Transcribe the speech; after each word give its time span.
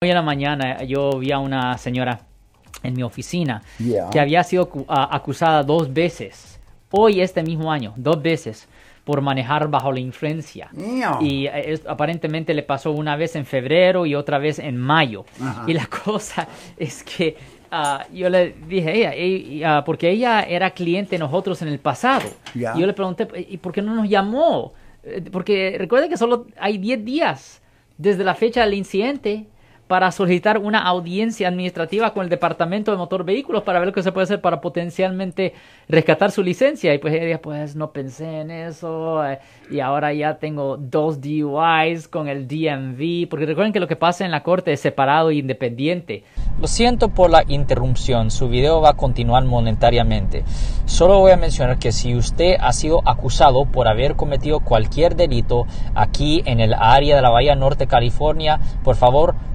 Hoy 0.00 0.10
en 0.10 0.14
la 0.14 0.22
mañana 0.22 0.84
yo 0.84 1.18
vi 1.18 1.32
a 1.32 1.40
una 1.40 1.76
señora 1.76 2.20
en 2.84 2.94
mi 2.94 3.02
oficina 3.02 3.62
Yeah. 3.80 4.10
que 4.10 4.20
había 4.20 4.44
sido 4.44 4.70
a- 4.86 5.12
acusada 5.16 5.64
dos 5.64 5.92
veces, 5.92 6.60
hoy 6.92 7.20
este 7.20 7.42
mismo 7.42 7.72
año, 7.72 7.94
dos 7.96 8.22
veces, 8.22 8.68
por 9.04 9.20
manejar 9.22 9.66
bajo 9.66 9.90
la 9.90 9.98
influencia. 9.98 10.68
Damn. 10.70 11.20
Y 11.20 11.48
eh, 11.48 11.72
es- 11.72 11.82
aparentemente 11.84 12.54
le 12.54 12.62
pasó 12.62 12.92
una 12.92 13.16
vez 13.16 13.34
en 13.34 13.44
febrero 13.44 14.06
y 14.06 14.14
otra 14.14 14.38
vez 14.38 14.60
en 14.60 14.76
mayo. 14.76 15.24
Ajá. 15.42 15.64
Y 15.66 15.72
la 15.72 15.86
cosa 16.04 16.46
es 16.76 17.02
que 17.02 17.36
ah, 17.72 18.06
yo 18.12 18.30
le 18.30 18.52
dije 18.68 18.98
ella, 18.98 19.12
"Ey, 19.14 19.64
ah, 19.64 19.82
porque 19.84 20.10
ella 20.10 20.42
era 20.44 20.70
cliente 20.70 21.16
de 21.16 21.18
nosotros 21.18 21.60
en 21.62 21.66
el 21.68 21.80
pasado. 21.80 22.30
Ya. 22.54 22.72
Y 22.76 22.80
yo 22.82 22.86
le 22.86 22.92
pregunté, 22.92 23.26
¿y 23.48 23.56
por 23.56 23.72
qué 23.72 23.82
no 23.82 23.96
nos 23.96 24.08
llamó? 24.08 24.74
Eh, 25.02 25.24
Porque 25.32 25.74
recuerde 25.76 26.08
que 26.08 26.16
solo 26.16 26.46
hay 26.60 26.78
10 26.78 27.04
días 27.04 27.60
desde 27.96 28.22
la 28.22 28.36
fecha 28.36 28.60
del 28.64 28.74
incidente 28.74 29.46
para 29.88 30.12
solicitar 30.12 30.58
una 30.58 30.82
audiencia 30.82 31.48
administrativa 31.48 32.12
con 32.12 32.22
el 32.22 32.28
Departamento 32.28 32.90
de 32.90 32.98
Motor 32.98 33.24
Vehículos 33.24 33.62
para 33.62 33.78
ver 33.78 33.88
lo 33.88 33.94
que 33.94 34.02
se 34.02 34.12
puede 34.12 34.24
hacer 34.24 34.40
para 34.42 34.60
potencialmente 34.60 35.54
rescatar 35.88 36.30
su 36.30 36.42
licencia. 36.42 36.94
Y 36.94 36.98
pues 36.98 37.14
ella 37.14 37.40
pues 37.40 37.74
no 37.74 37.90
pensé 37.90 38.40
en 38.42 38.50
eso 38.50 39.24
eh, 39.26 39.38
y 39.70 39.80
ahora 39.80 40.12
ya 40.12 40.38
tengo 40.38 40.76
dos 40.76 41.20
DUIs 41.22 42.06
con 42.06 42.28
el 42.28 42.46
DMV, 42.46 43.28
porque 43.30 43.46
recuerden 43.46 43.72
que 43.72 43.80
lo 43.80 43.88
que 43.88 43.96
pasa 43.96 44.26
en 44.26 44.30
la 44.30 44.42
corte 44.42 44.72
es 44.72 44.80
separado 44.80 45.30
e 45.30 45.36
independiente. 45.36 46.22
Lo 46.60 46.66
siento 46.66 47.08
por 47.08 47.30
la 47.30 47.44
interrupción, 47.48 48.30
su 48.30 48.48
video 48.48 48.82
va 48.82 48.90
a 48.90 48.96
continuar 48.96 49.44
monetariamente. 49.44 50.44
Solo 50.84 51.18
voy 51.18 51.32
a 51.32 51.36
mencionar 51.36 51.78
que 51.78 51.92
si 51.92 52.14
usted 52.14 52.56
ha 52.60 52.72
sido 52.72 53.00
acusado 53.08 53.64
por 53.64 53.88
haber 53.88 54.16
cometido 54.16 54.60
cualquier 54.60 55.16
delito 55.16 55.66
aquí 55.94 56.42
en 56.44 56.60
el 56.60 56.74
área 56.74 57.16
de 57.16 57.22
la 57.22 57.30
Bahía 57.30 57.54
Norte, 57.54 57.86
California, 57.86 58.60
por 58.84 58.96
favor 58.96 59.34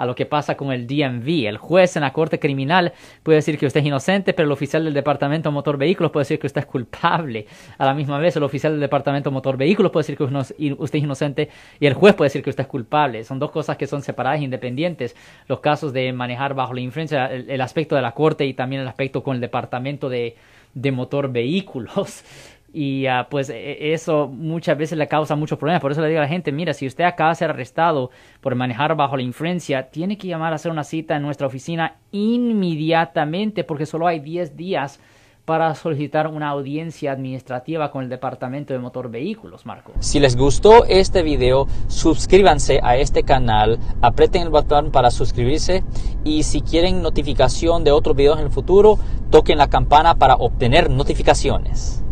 A 0.00 0.06
lo 0.06 0.14
que 0.14 0.24
pasa 0.24 0.56
con 0.56 0.72
el 0.72 0.86
DMV. 0.86 1.46
El 1.46 1.58
juez 1.58 1.94
en 1.94 2.00
la 2.02 2.14
corte 2.14 2.38
criminal 2.38 2.94
puede 3.22 3.36
decir 3.36 3.58
que 3.58 3.66
usted 3.66 3.80
es 3.80 3.86
inocente, 3.86 4.32
pero 4.32 4.46
el 4.46 4.52
oficial 4.52 4.82
del 4.82 4.94
Departamento 4.94 5.50
de 5.50 5.52
Motor 5.52 5.76
Vehículos 5.76 6.10
puede 6.10 6.22
decir 6.22 6.38
que 6.38 6.46
usted 6.46 6.62
es 6.62 6.66
culpable. 6.66 7.46
A 7.76 7.84
la 7.84 7.92
misma 7.92 8.18
vez, 8.18 8.34
el 8.34 8.42
oficial 8.42 8.72
del 8.72 8.80
Departamento 8.80 9.28
de 9.28 9.34
Motor 9.34 9.58
Vehículos 9.58 9.92
puede 9.92 10.04
decir 10.04 10.16
que 10.16 10.24
usted 10.24 10.98
es 10.98 11.04
inocente 11.04 11.50
y 11.78 11.84
el 11.84 11.92
juez 11.92 12.14
puede 12.14 12.30
decir 12.30 12.42
que 12.42 12.48
usted 12.48 12.62
es 12.62 12.68
culpable. 12.68 13.24
Son 13.24 13.38
dos 13.38 13.50
cosas 13.50 13.76
que 13.76 13.86
son 13.86 14.00
separadas 14.00 14.40
e 14.40 14.44
independientes. 14.44 15.14
Los 15.48 15.60
casos 15.60 15.92
de 15.92 16.10
manejar 16.14 16.54
bajo 16.54 16.72
la 16.72 16.80
influencia, 16.80 17.26
el, 17.26 17.60
aspecto 17.60 17.94
de 17.94 18.00
la 18.00 18.12
corte 18.12 18.46
y 18.46 18.54
también 18.54 18.80
el 18.80 18.88
aspecto 18.88 19.22
con 19.22 19.34
el 19.34 19.42
Departamento 19.42 20.08
de, 20.08 20.34
de 20.72 20.92
Motor 20.92 21.30
Vehículos. 21.30 22.24
Y 22.72 23.06
ah, 23.06 23.26
pues 23.30 23.50
e- 23.50 23.92
eso 23.92 24.28
muchas 24.28 24.78
veces 24.78 24.96
le 24.96 25.08
causa 25.08 25.36
muchos 25.36 25.58
problemas. 25.58 25.80
Por 25.80 25.92
eso 25.92 26.00
le 26.00 26.08
digo 26.08 26.20
a 26.20 26.22
la 26.22 26.28
gente, 26.28 26.52
mira, 26.52 26.72
si 26.72 26.86
usted 26.86 27.04
acaba 27.04 27.30
de 27.30 27.36
ser 27.36 27.50
arrestado 27.50 28.10
por 28.40 28.54
manejar 28.54 28.94
bajo 28.96 29.16
la 29.16 29.22
influencia, 29.22 29.90
tiene 29.90 30.18
que 30.18 30.28
llamar 30.28 30.52
a 30.52 30.56
hacer 30.56 30.70
una 30.70 30.84
cita 30.84 31.16
en 31.16 31.22
nuestra 31.22 31.46
oficina 31.46 31.96
inmediatamente 32.12 33.64
porque 33.64 33.86
solo 33.86 34.06
hay 34.06 34.20
10 34.20 34.56
días 34.56 35.00
para 35.44 35.74
solicitar 35.74 36.28
una 36.28 36.48
audiencia 36.50 37.10
administrativa 37.10 37.90
con 37.90 38.04
el 38.04 38.08
Departamento 38.08 38.72
de 38.72 38.78
Motor 38.78 39.10
Vehículos, 39.10 39.66
Marco. 39.66 39.90
Si 39.98 40.20
les 40.20 40.36
gustó 40.36 40.84
este 40.84 41.24
video, 41.24 41.66
suscríbanse 41.88 42.78
a 42.84 42.96
este 42.96 43.24
canal, 43.24 43.80
aprieten 44.00 44.42
el 44.42 44.50
botón 44.50 44.92
para 44.92 45.10
suscribirse 45.10 45.82
y 46.22 46.44
si 46.44 46.60
quieren 46.60 47.02
notificación 47.02 47.82
de 47.82 47.90
otros 47.90 48.14
videos 48.14 48.38
en 48.38 48.44
el 48.44 48.52
futuro, 48.52 49.00
toquen 49.30 49.58
la 49.58 49.68
campana 49.68 50.14
para 50.14 50.34
obtener 50.34 50.88
notificaciones. 50.88 52.04